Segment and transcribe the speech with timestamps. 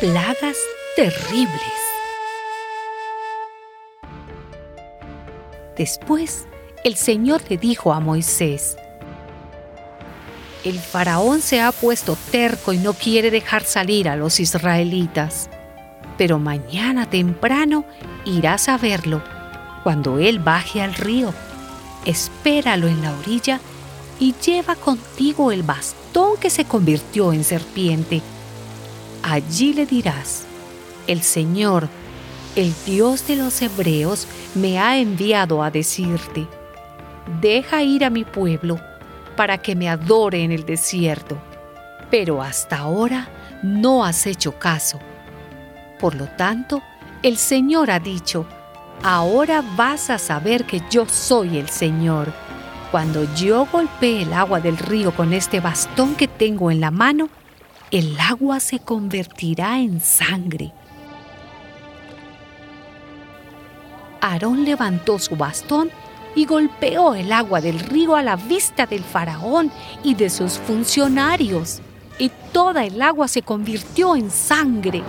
[0.00, 0.56] Plagas
[0.96, 1.60] terribles.
[5.78, 6.48] Después,
[6.82, 8.76] el Señor le dijo a Moisés,
[10.64, 15.48] El faraón se ha puesto terco y no quiere dejar salir a los israelitas,
[16.18, 17.84] pero mañana temprano
[18.24, 19.22] irás a verlo
[19.84, 21.32] cuando él baje al río.
[22.04, 23.60] Espéralo en la orilla
[24.18, 28.22] y lleva contigo el bastón que se convirtió en serpiente.
[29.26, 30.44] Allí le dirás,
[31.06, 31.88] el Señor,
[32.56, 36.46] el Dios de los hebreos, me ha enviado a decirte,
[37.40, 38.78] deja ir a mi pueblo
[39.34, 41.38] para que me adore en el desierto.
[42.10, 43.30] Pero hasta ahora
[43.62, 44.98] no has hecho caso.
[45.98, 46.82] Por lo tanto,
[47.22, 48.44] el Señor ha dicho,
[49.02, 52.30] ahora vas a saber que yo soy el Señor.
[52.90, 57.30] Cuando yo golpee el agua del río con este bastón que tengo en la mano,
[57.94, 60.72] el agua se convertirá en sangre.
[64.20, 65.92] Aarón levantó su bastón
[66.34, 69.70] y golpeó el agua del río a la vista del faraón
[70.02, 71.80] y de sus funcionarios,
[72.18, 75.04] y toda el agua se convirtió en sangre.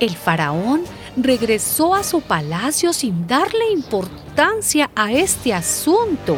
[0.00, 0.82] El faraón
[1.16, 6.36] regresó a su palacio sin darle importancia a este asunto.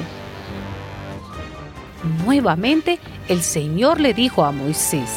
[2.25, 5.11] Nuevamente el Señor le dijo a Moisés,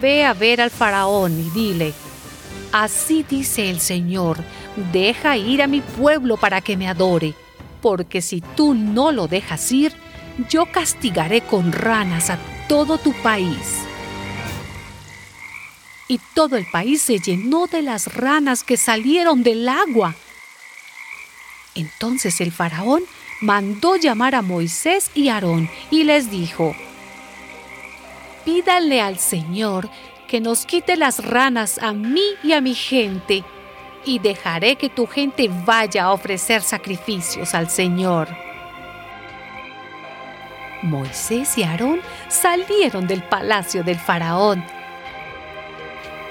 [0.00, 1.92] Ve a ver al faraón y dile,
[2.72, 4.38] Así dice el Señor,
[4.92, 7.34] deja ir a mi pueblo para que me adore,
[7.82, 9.92] porque si tú no lo dejas ir,
[10.48, 12.38] yo castigaré con ranas a
[12.68, 13.82] todo tu país.
[16.08, 20.14] Y todo el país se llenó de las ranas que salieron del agua.
[21.74, 23.02] Entonces el faraón
[23.42, 26.74] mandó llamar a Moisés y Aarón y les dijo,
[28.44, 29.90] Pídale al Señor
[30.26, 33.44] que nos quite las ranas a mí y a mi gente,
[34.06, 38.28] y dejaré que tu gente vaya a ofrecer sacrificios al Señor.
[40.82, 44.64] Moisés y Aarón salieron del palacio del faraón.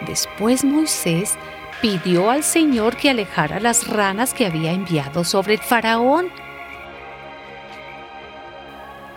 [0.05, 1.37] Después Moisés
[1.81, 6.29] pidió al Señor que alejara las ranas que había enviado sobre el faraón.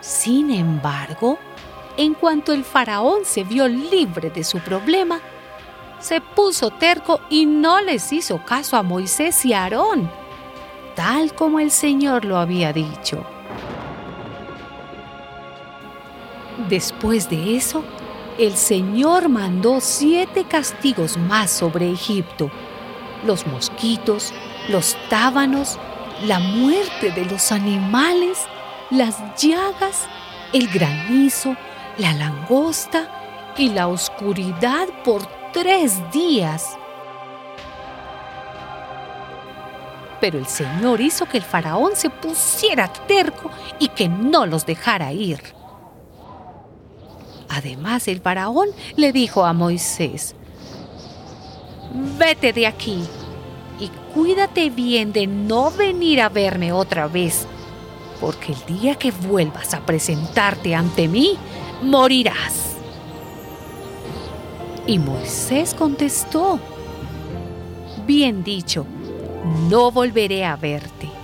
[0.05, 1.39] Sin embargo,
[1.97, 5.19] en cuanto el faraón se vio libre de su problema,
[5.99, 10.11] se puso terco y no les hizo caso a Moisés y a Aarón,
[10.95, 13.25] tal como el Señor lo había dicho.
[16.69, 17.83] Después de eso,
[18.37, 22.51] el Señor mandó siete castigos más sobre Egipto,
[23.25, 24.35] los mosquitos,
[24.69, 25.79] los tábanos,
[26.27, 28.45] la muerte de los animales,
[28.91, 30.07] las llagas,
[30.53, 31.55] el granizo,
[31.97, 36.77] la langosta y la oscuridad por tres días.
[40.19, 45.11] Pero el Señor hizo que el faraón se pusiera terco y que no los dejara
[45.13, 45.41] ir.
[47.49, 50.35] Además, el faraón le dijo a Moisés,
[52.17, 53.03] Vete de aquí
[53.79, 57.47] y cuídate bien de no venir a verme otra vez,
[58.19, 61.37] porque el día que vuelvas a presentarte ante mí,
[61.81, 62.75] morirás.
[64.87, 66.59] Y Moisés contestó,
[68.05, 68.85] Bien dicho,
[69.69, 71.14] no volveré a verte.